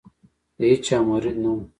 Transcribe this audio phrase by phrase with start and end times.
[0.57, 1.61] د هیچا مرید نه وو.